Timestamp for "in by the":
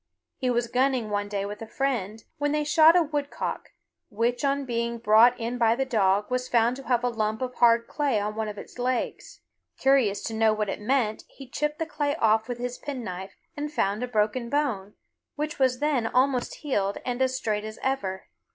5.39-5.85